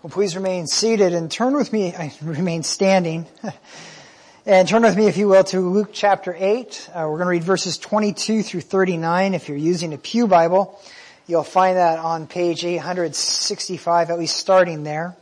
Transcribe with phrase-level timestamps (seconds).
[0.00, 3.26] Well, please remain seated and turn with me, I remain standing.
[4.46, 6.90] and turn with me, if you will, to Luke chapter 8.
[6.90, 9.34] Uh, we're going to read verses 22 through 39.
[9.34, 10.80] If you're using a Pew Bible,
[11.26, 15.16] you'll find that on page 865, at least starting there.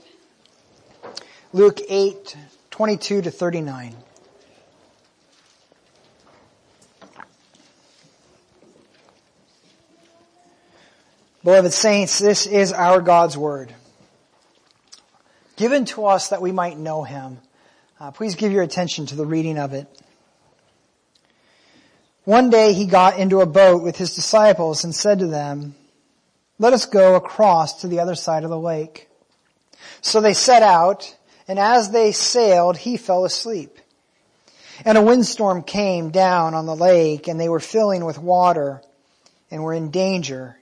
[1.55, 2.37] Luke 8,
[2.71, 3.97] 22 to 39.
[11.43, 13.73] Beloved saints, this is our God's Word
[15.57, 17.39] given to us that we might know him.
[17.99, 19.89] Uh, please give your attention to the reading of it.
[22.25, 25.75] One day he got into a boat with his disciples and said to them,
[26.59, 29.09] let us go across to the other side of the lake.
[30.01, 31.15] So they set out,
[31.47, 33.79] and as they sailed, he fell asleep.
[34.85, 38.83] And a windstorm came down on the lake, and they were filling with water,
[39.51, 40.59] and were in danger.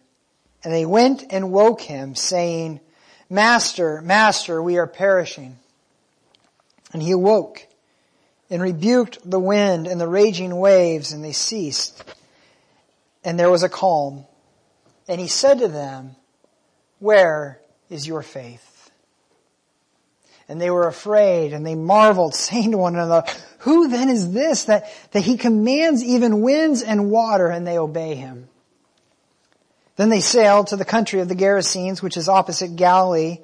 [0.63, 2.81] And they went and woke him, saying,
[3.31, 5.57] Master, Master, we are perishing.
[6.93, 7.67] And he awoke
[8.51, 12.05] and rebuked the wind and the raging waves and they ceased.
[13.25, 14.25] And there was a calm.
[15.09, 16.17] And he said to them,
[16.99, 18.91] where is your faith?
[20.49, 23.25] And they were afraid and they marveled saying to one another,
[23.59, 28.15] who then is this that, that he commands even winds and water and they obey
[28.15, 28.49] him?
[29.97, 33.39] Then they sailed to the country of the Gerasenes, which is opposite Galilee.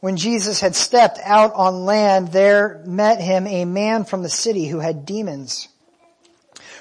[0.00, 4.66] When Jesus had stepped out on land, there met him a man from the city
[4.66, 5.68] who had demons.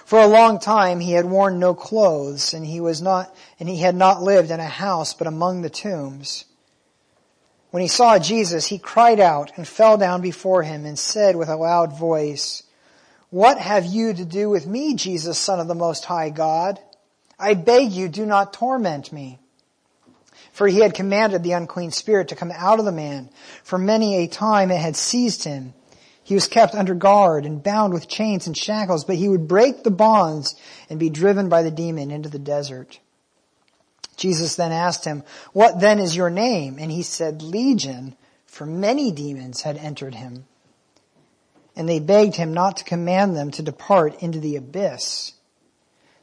[0.05, 3.77] For a long time he had worn no clothes, and he was not, and he
[3.77, 6.45] had not lived in a house, but among the tombs.
[7.71, 11.49] When he saw Jesus, he cried out and fell down before him and said with
[11.49, 12.63] a loud voice,
[13.29, 16.79] What have you to do with me, Jesus, son of the most high God?
[17.39, 19.39] I beg you, do not torment me.
[20.51, 23.29] For he had commanded the unclean spirit to come out of the man.
[23.63, 25.73] For many a time it had seized him.
[26.21, 29.83] He was kept under guard and bound with chains and shackles, but he would break
[29.83, 30.55] the bonds
[30.89, 32.99] and be driven by the demon into the desert.
[34.17, 35.23] Jesus then asked him,
[35.53, 36.77] what then is your name?
[36.77, 40.45] And he said, Legion, for many demons had entered him.
[41.75, 45.31] And they begged him not to command them to depart into the abyss.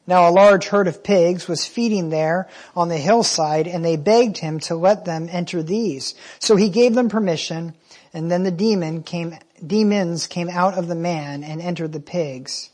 [0.06, 4.38] Now a large herd of pigs was feeding there on the hillside and they begged
[4.38, 6.14] him to let them enter these.
[6.38, 7.74] So he gave them permission
[8.12, 12.70] and then the demon came, demons came out of the man and entered the pigs.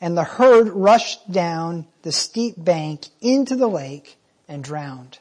[0.00, 4.16] And the herd rushed down the steep bank into the lake
[4.46, 5.18] and drowned.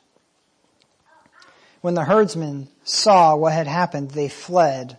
[1.81, 4.97] When the herdsmen saw what had happened, they fled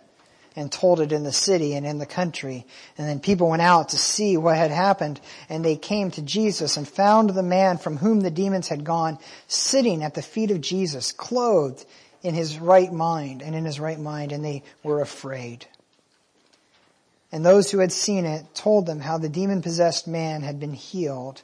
[0.56, 2.66] and told it in the city and in the country.
[2.99, 6.77] And then people went out to see what had happened and they came to Jesus
[6.77, 10.61] and found the man from whom the demons had gone sitting at the feet of
[10.61, 11.84] Jesus, clothed
[12.22, 15.66] in his right mind and in his right mind and they were afraid.
[17.32, 20.75] And those who had seen it told them how the demon possessed man had been
[20.75, 21.43] healed.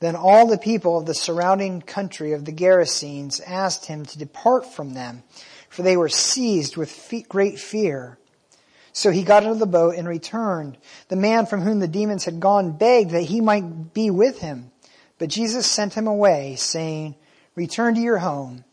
[0.00, 4.64] Then all the people of the surrounding country of the Gerasenes asked him to depart
[4.64, 5.24] from them
[5.68, 8.18] for they were seized with great fear.
[8.92, 10.76] So he got into the boat and returned.
[11.08, 14.72] The man from whom the demons had gone begged that he might be with him.
[15.18, 17.14] But Jesus sent him away, saying,
[17.54, 18.64] Return to your home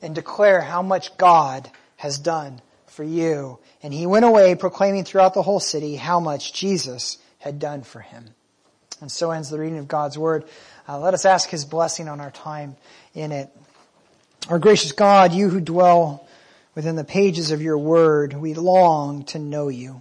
[0.00, 3.58] and declare how much God has done for you.
[3.82, 8.00] And he went away proclaiming throughout the whole city how much Jesus had done for
[8.00, 8.26] him.
[9.00, 10.44] And so ends the reading of God's word.
[10.88, 12.76] Uh, let us ask his blessing on our time
[13.14, 13.50] in it.
[14.48, 16.26] Our gracious God, you who dwell
[16.78, 20.00] within the pages of your word, we long to know you.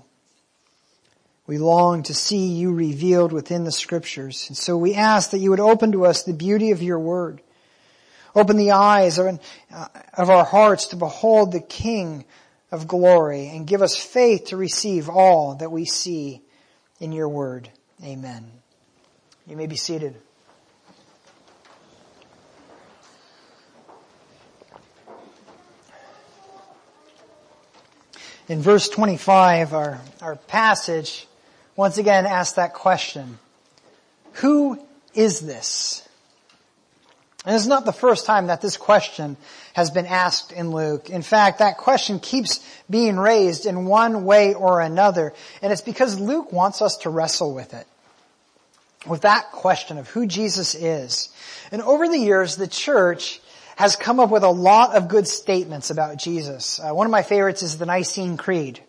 [1.47, 4.45] We long to see you revealed within the scriptures.
[4.47, 7.41] And so we ask that you would open to us the beauty of your word.
[8.35, 9.39] Open the eyes of,
[9.73, 12.25] uh, of our hearts to behold the King
[12.69, 16.43] of glory and give us faith to receive all that we see
[16.99, 17.71] in your word.
[18.03, 18.51] Amen.
[19.47, 20.16] You may be seated.
[28.47, 31.28] In verse 25, our, our passage
[31.76, 33.40] once again asks that question.
[34.34, 34.79] Who
[35.14, 36.08] is this?
[37.46, 39.38] And it's not the first time that this question
[39.73, 41.09] has been asked in Luke.
[41.09, 45.34] In fact, that question keeps being raised in one way or another.
[45.61, 47.88] And it's because Luke wants us to wrestle with it.
[49.05, 51.29] With that question of who Jesus is.
[51.72, 53.40] And over the years, the church
[53.78, 56.79] has come up with a lot of good statements about Jesus.
[56.79, 58.82] Uh, one of my favorites is the Nicene Creed.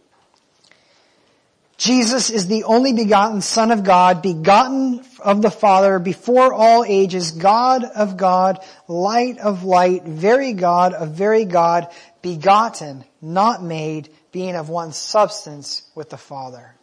[1.76, 7.32] Jesus is the only begotten Son of God, begotten of the Father before all ages,
[7.32, 11.88] God of God, light of light, very God of very God,
[12.22, 16.74] begotten, not made, being of one substance with the Father.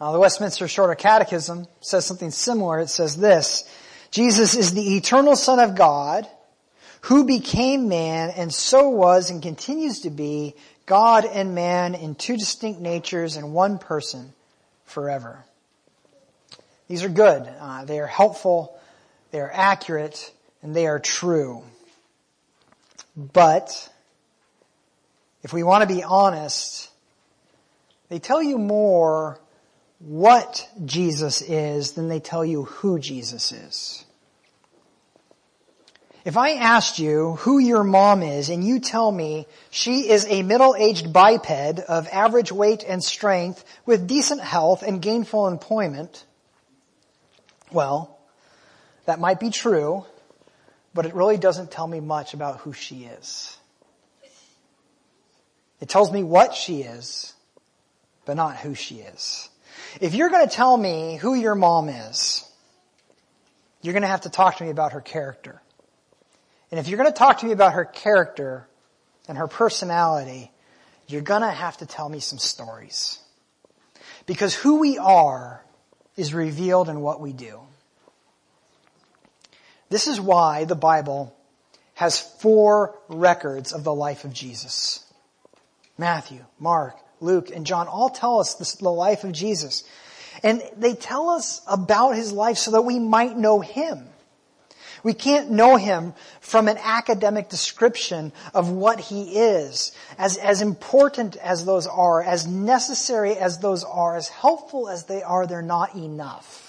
[0.00, 2.78] Uh, the Westminster Shorter Catechism says something similar.
[2.78, 3.68] It says this,
[4.14, 6.28] Jesus is the eternal Son of God
[7.00, 10.54] who became man and so was and continues to be
[10.86, 14.32] God and man in two distinct natures and one person
[14.84, 15.44] forever.
[16.86, 17.42] These are good.
[17.58, 18.78] Uh, they are helpful.
[19.32, 20.32] They are accurate
[20.62, 21.64] and they are true.
[23.16, 23.92] But
[25.42, 26.88] if we want to be honest,
[28.10, 29.40] they tell you more
[30.06, 34.04] what Jesus is than they tell you who Jesus is.
[36.26, 40.42] If I asked you who your mom is and you tell me she is a
[40.42, 46.24] middle-aged biped of average weight and strength with decent health and gainful employment,
[47.72, 48.18] well,
[49.06, 50.04] that might be true,
[50.94, 53.58] but it really doesn't tell me much about who she is.
[55.80, 57.34] It tells me what she is,
[58.24, 59.50] but not who she is.
[60.00, 62.48] If you're going to tell me who your mom is,
[63.82, 65.60] you're going to have to talk to me about her character.
[66.70, 68.66] And if you're going to talk to me about her character
[69.28, 70.50] and her personality,
[71.06, 73.18] you're going to have to tell me some stories.
[74.26, 75.62] Because who we are
[76.16, 77.60] is revealed in what we do.
[79.90, 81.36] This is why the Bible
[81.94, 85.04] has four records of the life of Jesus.
[85.96, 89.84] Matthew, Mark, Luke, and John all tell us this, the life of Jesus.
[90.42, 94.08] And they tell us about his life so that we might know him.
[95.04, 99.92] We can't know him from an academic description of what he is.
[100.18, 105.22] As, as important as those are, as necessary as those are, as helpful as they
[105.22, 106.63] are, they're not enough.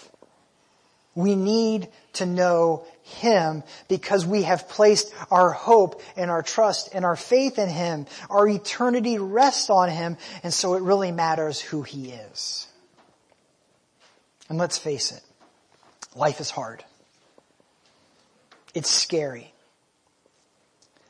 [1.16, 7.06] We need to know him because we have placed our hope and our trust and
[7.06, 8.08] our faith in Him.
[8.32, 12.68] Our eternity rests on Him, and so it really matters who He is.
[14.50, 15.22] And let's face it,
[16.16, 16.84] life is hard.
[18.74, 19.54] It's scary.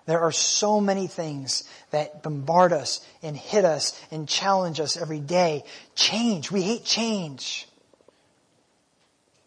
[0.06, 5.22] There are so many things that bombard us and hit us and challenge us every
[5.22, 5.64] day.
[5.96, 6.52] Change.
[6.52, 7.70] We hate change.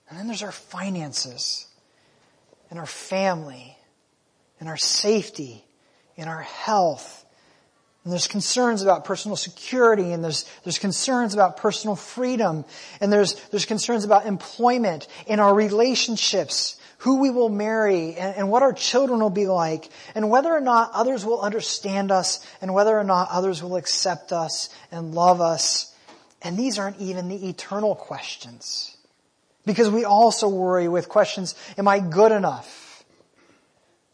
[0.09, 1.67] And then there's our finances
[2.71, 3.77] and our family
[4.61, 5.65] and our safety
[6.17, 7.25] and our health.
[8.05, 12.65] And there's concerns about personal security and there's, there's concerns about personal freedom
[13.01, 18.51] and there's, there's concerns about employment and our relationships, who we will marry and, and
[18.51, 22.73] what our children will be like and whether or not others will understand us and
[22.73, 25.95] whether or not others will accept us and love us.
[26.41, 28.98] And these aren't even the eternal questions.
[29.69, 33.05] Because we also worry with questions, am I good enough?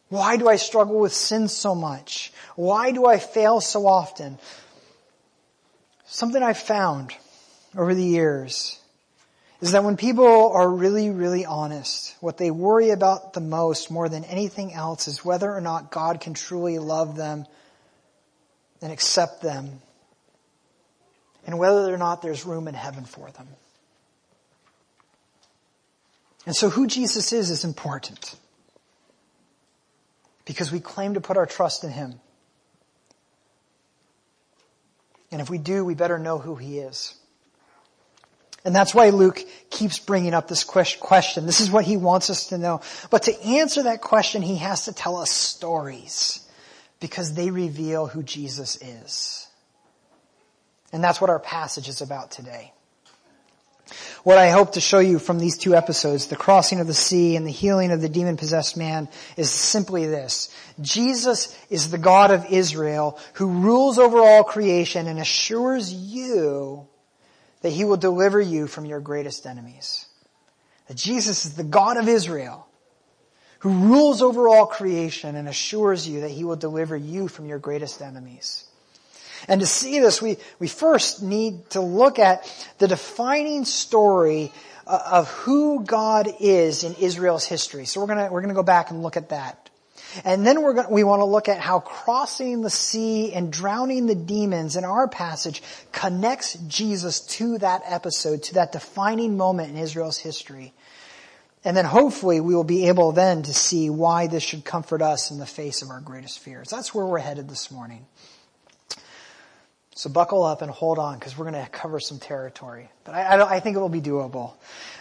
[0.08, 2.32] Why do I struggle with sin so much?
[2.56, 4.40] Why do I fail so often?
[6.06, 7.14] Something I've found
[7.76, 8.80] over the years
[9.60, 14.08] is that when people are really, really honest, what they worry about the most more
[14.08, 17.46] than anything else is whether or not God can truly love them
[18.82, 19.80] and accept them
[21.46, 23.46] and whether or not there's room in heaven for them.
[26.46, 28.36] And so who Jesus is is important.
[30.44, 32.20] Because we claim to put our trust in Him.
[35.30, 37.14] And if we do, we better know who He is.
[38.64, 41.44] And that's why Luke keeps bringing up this question.
[41.44, 42.80] This is what he wants us to know.
[43.10, 46.40] But to answer that question, he has to tell us stories
[46.98, 49.46] because they reveal who Jesus is.
[50.92, 52.72] And that's what our passage is about today.
[54.22, 57.36] What I hope to show you from these two episodes, the crossing of the sea
[57.36, 60.54] and the healing of the demon possessed man, is simply this.
[60.80, 66.86] Jesus is the God of Israel who rules over all creation and assures you
[67.60, 70.06] that he will deliver you from your greatest enemies.
[70.88, 72.66] That Jesus is the God of Israel
[73.60, 77.58] who rules over all creation and assures you that he will deliver you from your
[77.58, 78.66] greatest enemies.
[79.48, 82.44] And to see this, we, we first need to look at
[82.78, 84.52] the defining story
[84.86, 87.84] uh, of who God is in Israel's history.
[87.84, 89.64] So we're gonna, we're gonna go back and look at that.
[90.24, 94.06] And then we're going we want to look at how crossing the sea and drowning
[94.06, 99.76] the demons in our passage connects Jesus to that episode, to that defining moment in
[99.76, 100.72] Israel's history.
[101.64, 105.30] And then hopefully we will be able then to see why this should comfort us
[105.30, 106.68] in the face of our greatest fears.
[106.68, 108.06] That's where we're headed this morning.
[109.94, 112.90] So buckle up and hold on because we're going to cover some territory.
[113.04, 114.54] But I, I, I think it will be doable.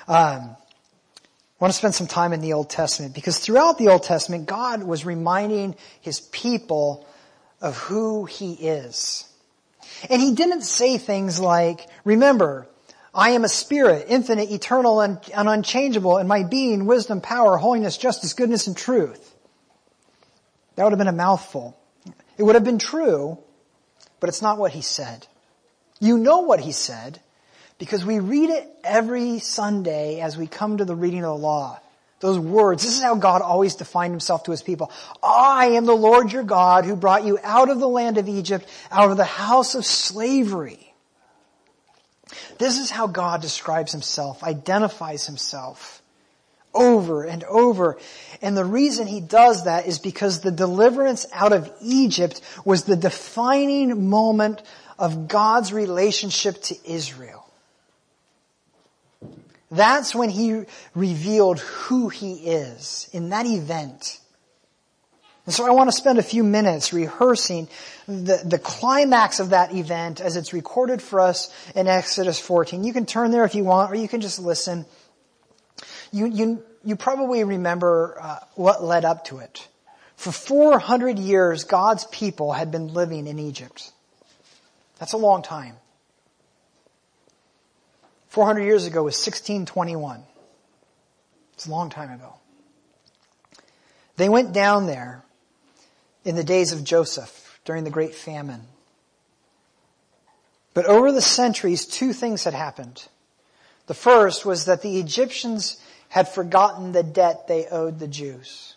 [0.08, 4.04] Um, I want to spend some time in the Old Testament because throughout the Old
[4.04, 7.08] Testament, God was reminding his people
[7.60, 9.28] of who he is.
[10.10, 12.68] And he didn't say things like, remember,
[13.16, 17.98] I am a spirit, infinite, eternal, and, and unchangeable, and my being, wisdom, power, holiness,
[17.98, 19.36] justice, goodness, and truth.
[20.76, 21.80] That would have been a mouthful.
[22.38, 23.38] It would have been true,
[24.20, 25.28] but it's not what he said.
[26.00, 27.20] You know what he said
[27.78, 31.80] because we read it every Sunday as we come to the reading of the law.
[32.20, 34.92] Those words, this is how God always defined himself to his people.
[35.22, 38.66] I am the Lord your God who brought you out of the land of Egypt,
[38.92, 40.94] out of the house of slavery.
[42.60, 46.03] This is how God describes himself, identifies himself
[46.74, 47.98] over and over.
[48.42, 52.96] And the reason he does that is because the deliverance out of Egypt was the
[52.96, 54.62] defining moment
[55.00, 57.44] of God's relationship to Israel.
[59.72, 64.20] That's when he revealed who he is in that event.
[65.46, 67.68] And so I want to spend a few minutes rehearsing
[68.08, 72.84] the, the climax of that event as it's recorded for us in Exodus 14.
[72.84, 74.86] You can turn there if you want, or you can just listen.
[76.14, 79.68] You, you, you probably remember uh, what led up to it.
[80.16, 83.92] For 400 years, God's people had been living in Egypt.
[85.00, 85.76] That's a long time.
[88.30, 90.24] 400 years ago was 1621.
[91.56, 92.36] It's a long time ago.
[94.16, 95.24] They went down there
[96.24, 98.62] in the days of Joseph during the great famine.
[100.76, 103.08] But over the centuries, two things had happened.
[103.88, 105.80] The first was that the Egyptians
[106.14, 108.76] had forgotten the debt they owed the Jews.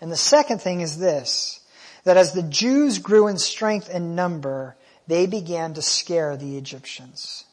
[0.00, 1.58] And the second thing is this,
[2.04, 4.76] that as the Jews grew in strength and number,
[5.08, 7.44] they began to scare the Egyptians.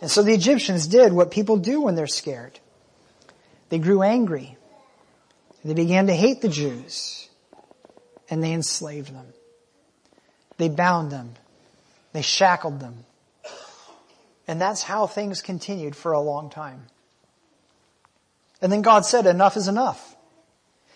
[0.00, 2.60] And so the Egyptians did what people do when they're scared.
[3.68, 4.56] They grew angry.
[5.64, 7.28] They began to hate the Jews.
[8.30, 9.26] And they enslaved them.
[10.56, 11.34] They bound them.
[12.12, 13.06] They shackled them.
[14.46, 16.86] And that's how things continued for a long time.
[18.62, 20.16] And then God said, enough is enough.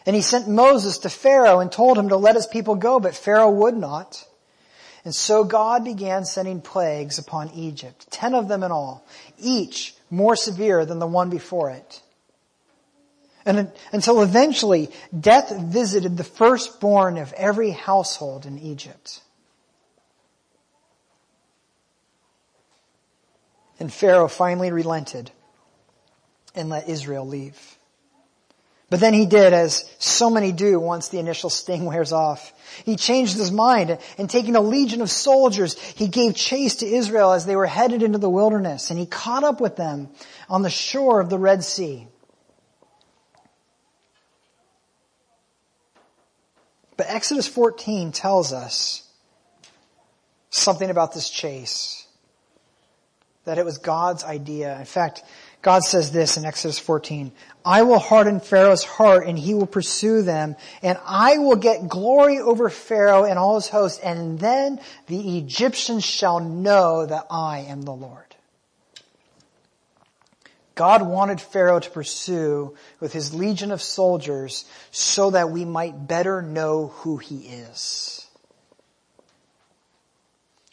[0.07, 3.17] And he sent Moses to Pharaoh and told him to let his people go, but
[3.17, 4.25] Pharaoh would not.
[5.05, 9.05] And so God began sending plagues upon Egypt, ten of them in all,
[9.39, 12.03] each more severe than the one before it.
[13.45, 19.23] And until eventually death visited the firstborn of every household in Egypt.
[23.79, 25.31] And Pharaoh finally relented
[26.57, 27.77] and let Israel leave.
[28.89, 32.53] But then he did as so many do once the initial sting wears off.
[32.85, 37.33] He changed his mind and taking a legion of soldiers, he gave chase to Israel
[37.33, 40.09] as they were headed into the wilderness and he caught up with them
[40.49, 42.07] on the shore of the Red Sea.
[46.97, 49.03] But Exodus 14 tells us
[50.49, 52.06] something about this chase.
[53.47, 54.79] That it was God's idea.
[54.79, 55.23] In fact,
[55.63, 57.33] God says this in Exodus 14,
[57.65, 62.39] I will harden Pharaoh's heart and he will pursue them and I will get glory
[62.39, 67.83] over Pharaoh and all his host and then the Egyptians shall know that I am
[67.83, 68.27] the Lord.
[70.77, 76.43] God wanted Pharaoh to pursue with his legion of soldiers so that we might better
[76.43, 78.26] know who he is.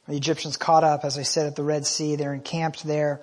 [0.08, 2.16] The Egyptians caught up, as I said, at the Red Sea.
[2.16, 3.22] They're encamped there.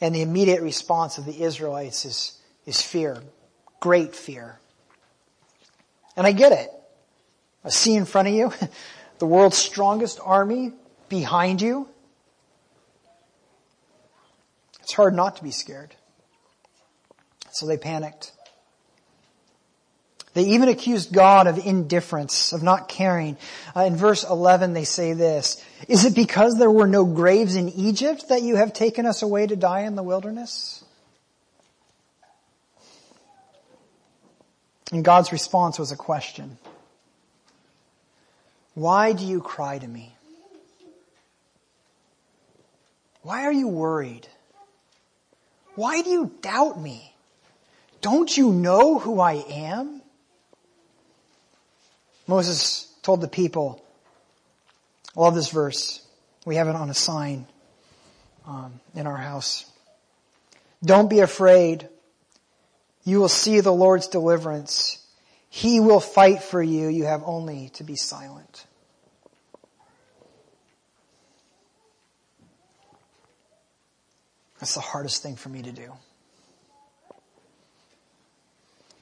[0.00, 3.22] And the immediate response of the Israelites is, is fear.
[3.78, 4.58] Great fear.
[6.16, 6.70] And I get it.
[7.64, 8.52] I see in front of you
[9.18, 10.72] the world's strongest army
[11.08, 11.88] behind you.
[14.80, 15.94] It's hard not to be scared.
[17.52, 18.32] So they panicked.
[20.32, 23.36] They even accused God of indifference, of not caring.
[23.74, 27.68] Uh, in verse 11 they say this, Is it because there were no graves in
[27.70, 30.84] Egypt that you have taken us away to die in the wilderness?
[34.92, 36.58] And God's response was a question.
[38.74, 40.14] Why do you cry to me?
[43.22, 44.26] Why are you worried?
[45.74, 47.14] Why do you doubt me?
[48.00, 49.99] Don't you know who I am?
[52.30, 53.84] Moses told the people,
[55.16, 56.06] I love this verse.
[56.46, 57.44] We have it on a sign
[58.46, 59.68] um, in our house.
[60.82, 61.88] Don't be afraid.
[63.02, 65.04] You will see the Lord's deliverance.
[65.48, 66.86] He will fight for you.
[66.86, 68.64] You have only to be silent.
[74.60, 75.92] That's the hardest thing for me to do.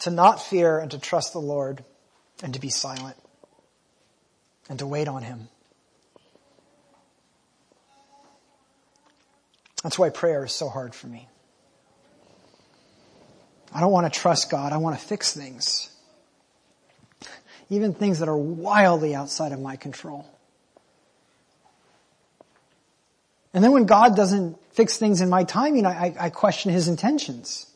[0.01, 1.85] to not fear and to trust the Lord
[2.43, 3.17] and to be silent
[4.69, 5.49] and to wait on Him.
[9.83, 11.29] That's why prayer is so hard for me.
[13.73, 14.73] I don't want to trust God.
[14.73, 15.91] I want to fix things.
[17.71, 20.27] Even things that are wildly outside of my control.
[23.53, 27.67] And then when God doesn't fix things in my timing, I, I question His intentions.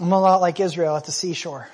[0.00, 1.68] I'm a lot like Israel at the seashore.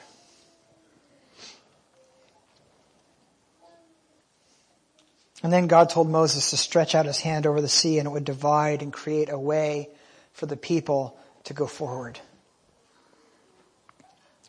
[5.42, 8.10] And then God told Moses to stretch out his hand over the sea and it
[8.10, 9.88] would divide and create a way
[10.34, 12.20] for the people to go forward.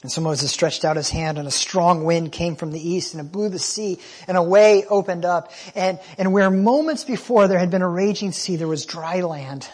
[0.02, 3.14] And so Moses stretched out his hand and a strong wind came from the east
[3.14, 5.52] and it blew the sea and a way opened up.
[5.76, 9.70] And, and where moments before there had been a raging sea, there was dry land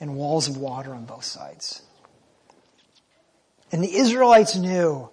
[0.00, 1.82] and walls of water on both sides.
[3.74, 5.10] And the Israelites knew,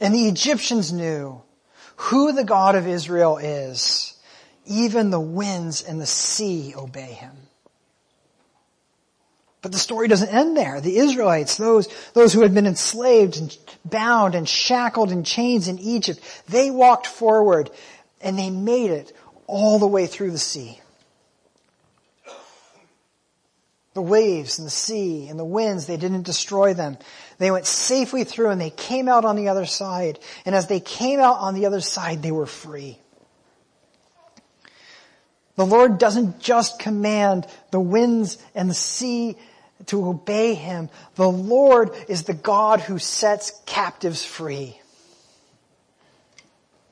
[0.00, 1.42] and the Egyptians knew,
[1.96, 4.18] who the God of Israel is.
[4.64, 7.36] Even the winds and the sea obey him.
[9.60, 10.80] But the story doesn't end there.
[10.80, 15.78] The Israelites, those, those who had been enslaved and bound and shackled in chains in
[15.78, 16.18] Egypt,
[16.48, 17.68] they walked forward
[18.22, 19.14] and they made it
[19.46, 20.80] all the way through the sea.
[23.92, 26.96] The waves and the sea and the winds, they didn't destroy them.
[27.38, 30.18] They went safely through and they came out on the other side.
[30.44, 32.98] And as they came out on the other side, they were free.
[35.56, 39.36] The Lord doesn't just command the winds and the sea
[39.86, 40.88] to obey Him.
[41.16, 44.78] The Lord is the God who sets captives free.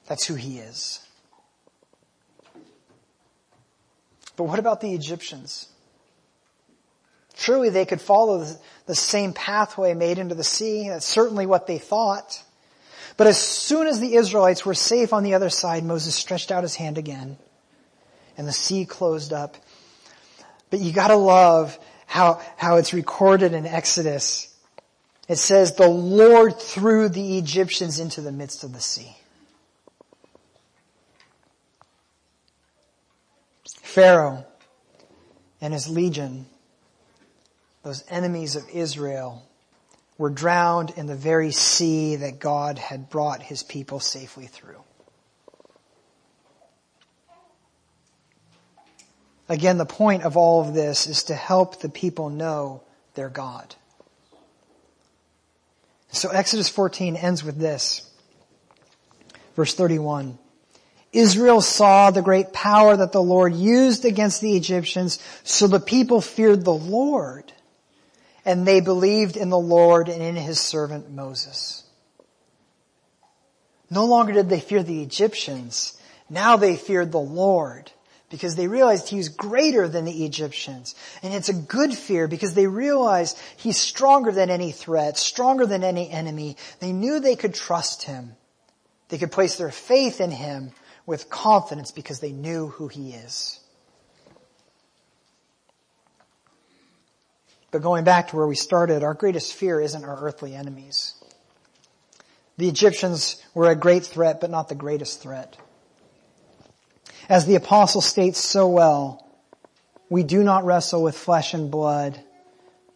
[0.07, 1.01] That's who He is.
[4.37, 5.69] But what about the Egyptians?
[7.45, 10.89] Surely they could follow the, the same pathway made into the sea.
[10.89, 12.43] That's certainly what they thought.
[13.19, 16.63] But as soon as the Israelites were safe on the other side, Moses stretched out
[16.63, 17.37] his hand again
[18.39, 19.59] and the sea closed up.
[20.71, 24.49] But you gotta love how, how it's recorded in Exodus.
[25.29, 29.19] It says, the Lord threw the Egyptians into the midst of the sea.
[33.83, 34.47] Pharaoh
[35.61, 36.47] and his legion
[37.85, 39.47] those enemies of Israel
[40.17, 44.83] were drowned in the very sea that God had brought his people safely through.
[49.49, 52.83] Again, the point of all of this is to help the people know
[53.15, 53.75] their God.
[56.11, 58.11] So Exodus 14 ends with this.
[59.57, 60.39] Verse 31.
[61.13, 66.21] Israel saw the great power that the Lord used against the Egyptians, so the people
[66.21, 67.53] feared the Lord
[68.45, 71.85] and they believed in the Lord and in his servant Moses.
[73.91, 75.97] No longer did they fear the Egyptians.
[76.29, 77.93] Now they feared the Lord
[78.31, 80.95] because they realized he was greater than the Egyptians.
[81.23, 85.85] And it's a good fear because they realized he's stronger than any threat, stronger than
[85.85, 86.57] any enemy.
[86.81, 88.35] They knew they could trust him.
[89.09, 90.73] They could place their faith in him
[91.07, 93.61] with confidence because they knew who he is.
[97.75, 101.15] But going back to where we started, our greatest fear isn't our earthly enemies.
[102.57, 105.57] The Egyptians were a great threat, but not the greatest threat.
[107.29, 109.29] As the apostle states so well,
[110.09, 112.23] we do not wrestle with flesh and blood,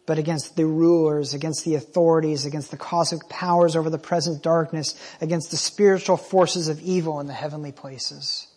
[0.05, 4.95] but against the rulers, against the authorities, against the cosmic powers over the present darkness,
[5.19, 8.47] against the spiritual forces of evil in the heavenly places.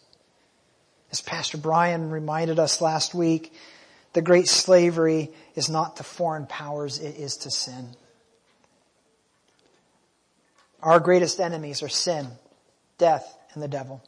[1.11, 3.53] As Pastor Brian reminded us last week,
[4.13, 7.89] the great slavery is not to foreign powers, it is to sin.
[10.83, 12.27] Our greatest enemies are sin,
[12.99, 14.03] death, and the devil.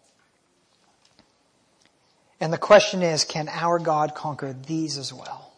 [2.41, 5.53] And the question is, can our God conquer these as well?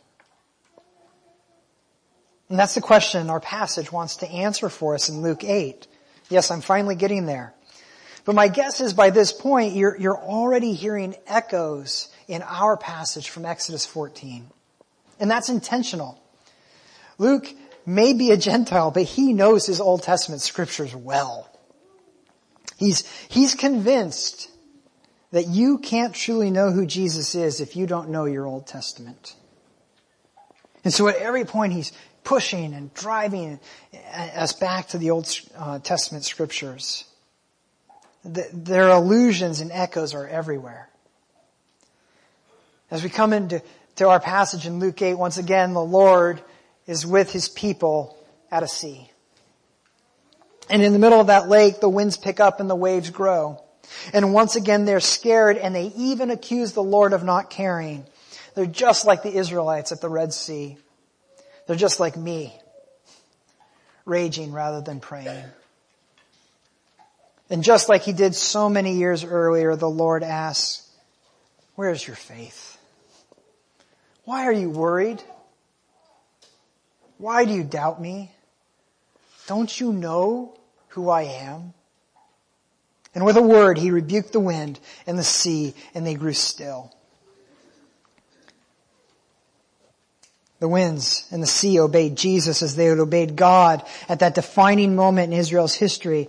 [2.49, 5.87] And that's the question our passage wants to answer for us in Luke 8.
[6.29, 7.55] Yes, I'm finally getting there.
[8.25, 13.31] But my guess is by this point, you're, you're already hearing echoes in our passage
[13.31, 14.47] from Exodus 14.
[15.19, 16.21] And that's intentional.
[17.19, 17.49] Luke
[17.87, 21.49] may be a Gentile, but he knows his Old Testament scriptures well.
[22.77, 24.51] He's, he's convinced
[25.31, 29.35] that you can't truly know who Jesus is if you don't know your Old Testament.
[30.85, 33.59] And so at every point he's pushing and driving
[34.15, 37.05] us back to the Old uh, Testament scriptures.
[38.25, 40.89] Their allusions and echoes are everywhere.
[42.91, 43.63] As we come into
[43.97, 46.41] to our passage in Luke 8, once again, the Lord
[46.87, 48.17] is with his people
[48.51, 49.11] at a sea.
[50.69, 53.63] And in the middle of that lake, the winds pick up and the waves grow.
[54.13, 58.05] And once again, they're scared and they even accuse the Lord of not caring.
[58.55, 60.77] They're just like the Israelites at the Red Sea.
[61.67, 62.55] They're just like me,
[64.05, 65.45] raging rather than praying.
[67.49, 70.89] And just like he did so many years earlier, the Lord asks,
[71.75, 72.76] where's your faith?
[74.27, 75.23] Why are you worried?
[77.17, 78.33] Why do you doubt me?
[79.47, 80.59] Don't you know
[80.89, 81.73] who I am?
[83.15, 86.93] And with a word, he rebuked the wind and the sea, and they grew still.
[90.59, 94.97] The winds and the sea obeyed Jesus as they had obeyed God at that defining
[94.97, 96.29] moment in Israel's history.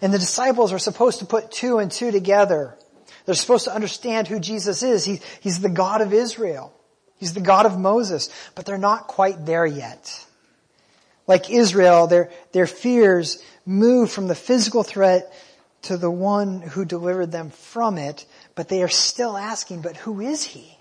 [0.00, 2.78] And the disciples are supposed to put two and two together.
[3.26, 5.04] They're supposed to understand who Jesus is.
[5.04, 6.72] He, he's the God of Israel.
[7.18, 8.28] He's the God of Moses.
[8.54, 10.26] But they're not quite there yet.
[11.26, 15.32] Like Israel, their, their fears move from the physical threat
[15.82, 20.20] to the one who delivered them from it, but they are still asking, but who
[20.20, 20.76] is he?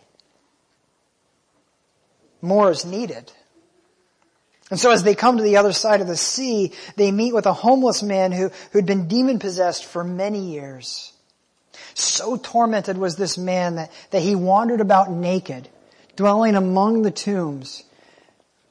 [2.42, 3.32] More is needed.
[4.72, 7.46] And so as they come to the other side of the sea, they meet with
[7.46, 11.14] a homeless man who, who'd been demon possessed for many years.
[11.94, 15.70] So tormented was this man that, that he wandered about naked,
[16.16, 17.84] dwelling among the tombs.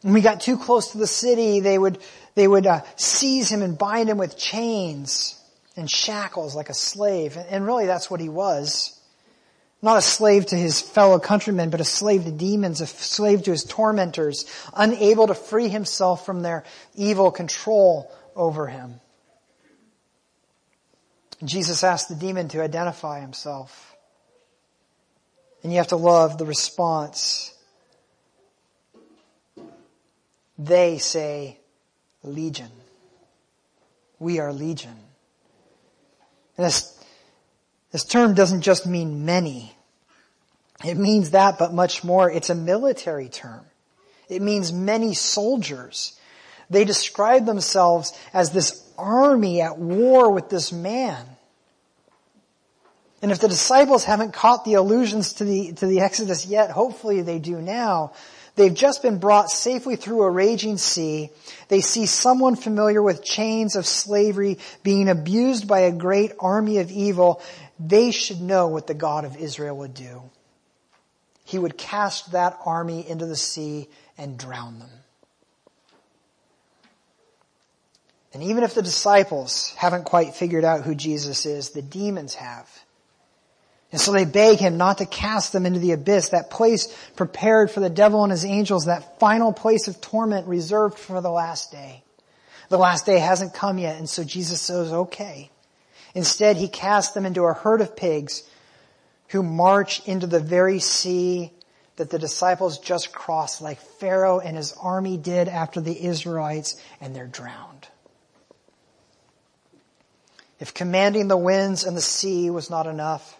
[0.03, 1.99] When we got too close to the city, they would,
[2.35, 5.41] they would uh, seize him and bind him with chains
[5.77, 7.37] and shackles like a slave.
[7.37, 9.01] And really that's what he was.
[9.83, 13.51] Not a slave to his fellow countrymen, but a slave to demons, a slave to
[13.51, 19.01] his tormentors, unable to free himself from their evil control over him.
[21.45, 23.94] Jesus asked the demon to identify himself.
[25.64, 27.50] And you have to love the response
[30.59, 31.59] they say
[32.22, 32.70] legion.
[34.18, 34.96] We are legion.
[36.57, 37.05] And this,
[37.90, 39.74] this term doesn't just mean many.
[40.85, 42.31] It means that, but much more.
[42.31, 43.64] It's a military term.
[44.29, 46.18] It means many soldiers.
[46.70, 51.34] They describe themselves as this army at war with this man.
[53.25, 57.23] And if the disciples haven't caught the allusions to the, to the Exodus yet, hopefully
[57.23, 58.13] they do now.
[58.55, 61.31] They've just been brought safely through a raging sea.
[61.69, 66.91] They see someone familiar with chains of slavery being abused by a great army of
[66.91, 67.41] evil.
[67.81, 70.21] They should know what the God of Israel would do.
[71.45, 74.91] He would cast that army into the sea and drown them.
[78.35, 82.84] And even if the disciples haven't quite figured out who Jesus is, the demons have.
[83.95, 87.71] And so they beg him not to cast them into the abyss, that place prepared
[87.71, 91.71] for the devil and his angels, that final place of torment reserved for the last
[91.71, 92.03] day.
[92.71, 95.49] The last day hasn't come yet, and so Jesus says, okay.
[96.13, 98.43] Instead, he casts them into a herd of pigs
[99.29, 101.53] who march into the very sea
[101.95, 107.15] that the disciples just crossed like Pharaoh and his army did after the Israelites, and
[107.15, 107.87] they're drowned.
[110.59, 113.39] If commanding the winds and the sea was not enough,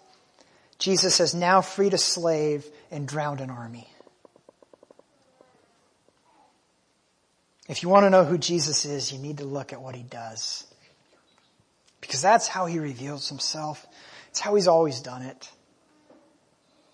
[0.85, 3.89] Jesus has now freed a slave and drowned an army.
[7.67, 10.03] If you want to know who Jesus is, you need to look at what he
[10.03, 10.63] does.
[12.01, 13.83] Because that's how he reveals himself.
[14.29, 15.49] It's how he's always done it.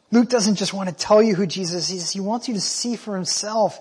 [0.09, 2.95] Luke doesn't just want to tell you who Jesus is, he wants you to see
[2.95, 3.77] for himself.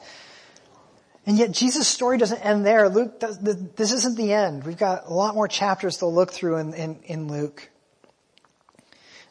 [1.25, 2.89] And yet Jesus' story doesn't end there.
[2.89, 4.65] Luke, does, this isn't the end.
[4.65, 7.71] We've got a lot more chapters to look through in, in, in Luke.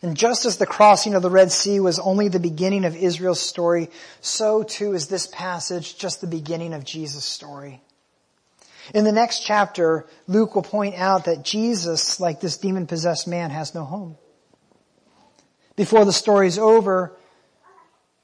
[0.01, 3.41] And just as the crossing of the Red Sea was only the beginning of Israel's
[3.41, 3.89] story,
[4.21, 7.81] so too is this passage just the beginning of Jesus' story.
[8.93, 13.75] In the next chapter, Luke will point out that Jesus, like this demon-possessed man, has
[13.75, 14.17] no home.
[15.75, 17.15] Before the story is over,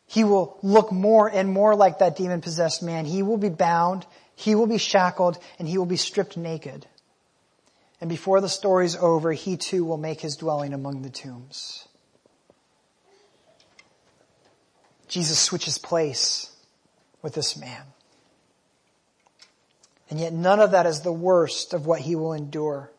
[0.08, 3.06] he will look more and more like that demon-possessed man.
[3.06, 6.88] He will be bound, he will be shackled, and he will be stripped naked.
[8.02, 11.88] And before the story's over, he too will make his dwelling among the tombs.
[15.08, 16.52] Jesus switches place
[17.22, 17.84] with this man.
[20.10, 22.92] And yet none of that is the worst of what he will endure.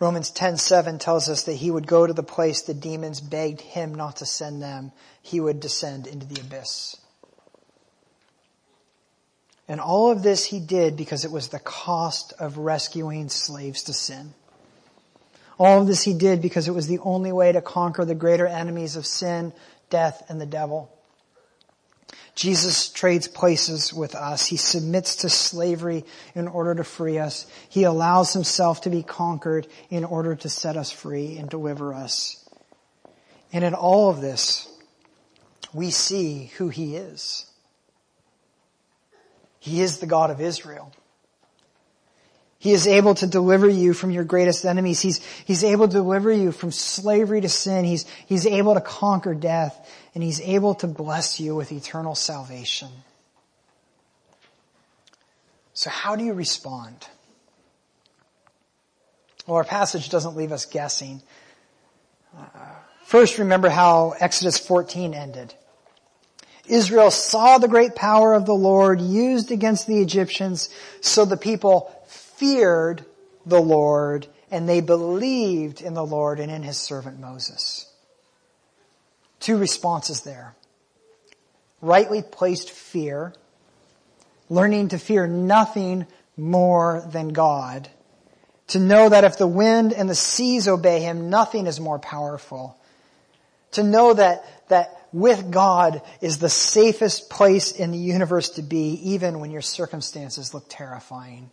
[0.00, 3.94] Romans 10:7 tells us that he would go to the place the demons begged him
[3.94, 4.92] not to send them.
[5.20, 6.96] He would descend into the abyss.
[9.68, 13.92] And all of this he did because it was the cost of rescuing slaves to
[13.92, 14.32] sin.
[15.58, 18.46] All of this he did because it was the only way to conquer the greater
[18.46, 19.52] enemies of sin,
[19.90, 20.90] death, and the devil.
[22.34, 24.46] Jesus trades places with us.
[24.46, 26.04] He submits to slavery
[26.36, 27.46] in order to free us.
[27.68, 32.48] He allows himself to be conquered in order to set us free and deliver us.
[33.52, 34.68] And in all of this,
[35.74, 37.44] we see who he is.
[39.58, 40.92] He is the God of Israel.
[42.60, 45.00] He is able to deliver you from your greatest enemies.
[45.00, 47.84] He's, he's able to deliver you from slavery to sin.
[47.84, 52.88] He's, he's able to conquer death and he's able to bless you with eternal salvation.
[55.72, 57.06] So how do you respond?
[59.46, 61.22] Well, our passage doesn't leave us guessing.
[62.36, 62.44] Uh,
[63.04, 65.54] first, remember how Exodus 14 ended.
[66.68, 70.68] Israel saw the great power of the Lord used against the Egyptians,
[71.00, 73.04] so the people feared
[73.46, 77.90] the Lord and they believed in the Lord and in his servant Moses.
[79.40, 80.54] Two responses there.
[81.80, 83.34] Rightly placed fear,
[84.48, 87.88] learning to fear nothing more than God,
[88.68, 92.76] to know that if the wind and the seas obey him, nothing is more powerful.
[93.72, 99.00] To know that, that with God is the safest place in the universe to be,
[99.12, 101.50] even when your circumstances look terrifying.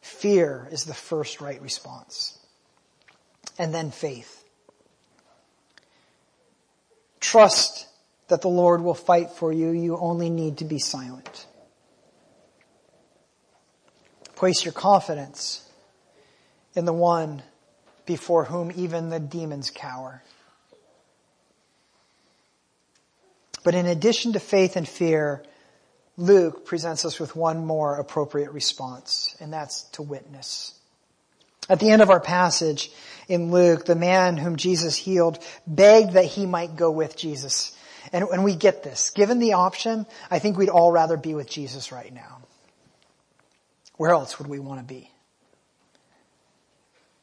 [0.00, 2.38] Fear is the first right response.
[3.58, 4.44] And then faith.
[7.20, 7.86] Trust
[8.28, 9.70] that the Lord will fight for you.
[9.70, 11.46] You only need to be silent.
[14.34, 15.68] Place your confidence
[16.74, 17.42] in the one
[18.06, 20.22] before whom even the demons cower.
[23.64, 25.42] But in addition to faith and fear,
[26.16, 30.74] Luke presents us with one more appropriate response, and that's to witness.
[31.68, 32.90] At the end of our passage
[33.28, 37.76] in Luke, the man whom Jesus healed begged that he might go with Jesus.
[38.12, 39.10] And, and we get this.
[39.10, 42.38] Given the option, I think we'd all rather be with Jesus right now.
[43.96, 45.08] Where else would we want to be?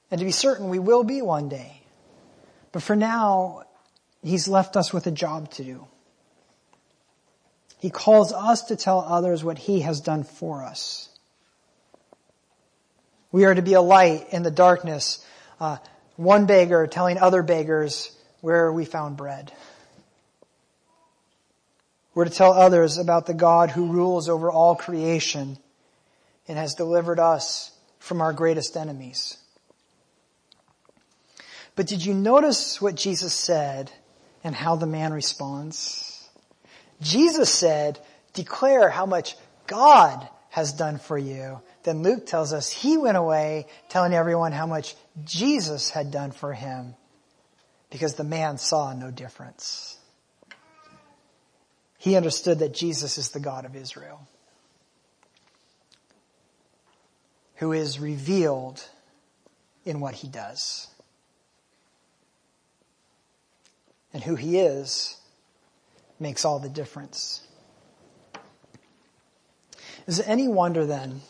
[0.10, 1.82] And to be certain, we will be one day.
[2.72, 3.64] But for now,
[4.24, 5.88] he's left us with a job to do.
[7.80, 11.10] He calls us to tell others what He has done for us.
[13.32, 15.26] We are to be a light in the darkness,
[15.60, 15.78] uh,
[16.16, 19.52] one beggar telling other beggars where we found bread.
[22.14, 25.58] We're to tell others about the God who rules over all creation
[26.48, 29.38] and has delivered us from our greatest enemies.
[31.76, 33.92] But did you notice what Jesus said
[34.44, 36.09] and how the man responds?
[37.02, 38.00] Jesus said,
[38.34, 39.36] declare how much
[39.68, 41.62] God has done for you.
[41.84, 46.54] Then Luke tells us he went away telling everyone how much Jesus had done for
[46.54, 46.96] him
[47.90, 49.98] because the man saw no difference.
[51.98, 54.28] He understood that Jesus is the God of Israel
[57.56, 58.82] who is revealed
[59.84, 60.88] in what he does.
[64.14, 65.19] And who he is
[66.20, 67.46] makes all the difference.
[70.08, 71.22] Is it any wonder then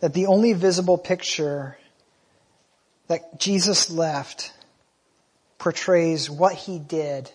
[0.00, 1.78] that the only visible picture
[3.06, 4.52] that Jesus left
[5.58, 7.30] portrays what he did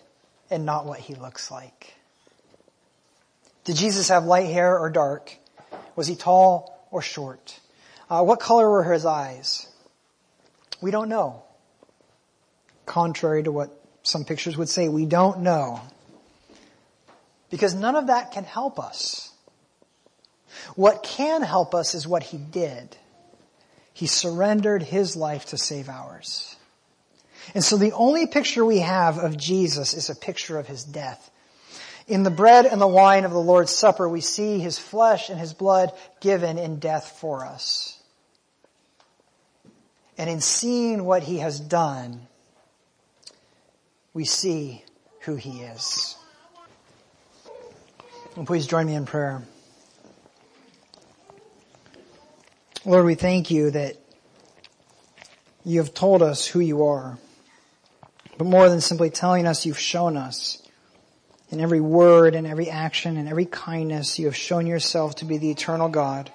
[0.50, 1.94] and not what he looks like?
[3.64, 5.34] Did Jesus have light hair or dark?
[5.96, 7.58] Was he tall or short?
[8.10, 9.66] Uh, what color were his eyes?
[10.80, 11.42] We don't know.
[12.86, 13.70] Contrary to what
[14.02, 15.80] some pictures would say, we don't know.
[17.50, 19.32] Because none of that can help us.
[20.74, 22.96] What can help us is what he did.
[23.92, 26.56] He surrendered his life to save ours.
[27.54, 31.30] And so the only picture we have of Jesus is a picture of his death.
[32.06, 35.38] In the bread and the wine of the Lord's Supper, we see his flesh and
[35.38, 38.00] his blood given in death for us.
[40.16, 42.26] And in seeing what he has done,
[44.14, 44.84] we see
[45.20, 46.16] who he is.
[48.46, 49.42] Please join me in prayer.
[52.84, 53.96] Lord, we thank you that
[55.64, 57.18] you have told us who you are.
[58.36, 60.62] But more than simply telling us, you've shown us.
[61.50, 65.38] In every word and every action and every kindness, you have shown yourself to be
[65.38, 66.30] the eternal God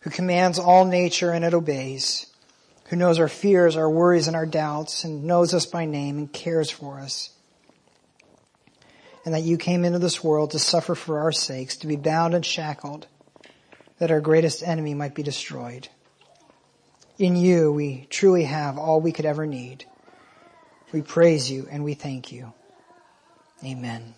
[0.00, 2.26] who commands all nature and it obeys,
[2.86, 6.32] who knows our fears, our worries, and our doubts, and knows us by name and
[6.32, 7.30] cares for us
[9.24, 12.34] and that you came into this world to suffer for our sakes, to be bound
[12.34, 13.06] and shackled,
[13.98, 15.88] that our greatest enemy might be destroyed.
[17.18, 19.84] In you we truly have all we could ever need.
[20.92, 22.52] We praise you and we thank you.
[23.64, 24.14] Amen.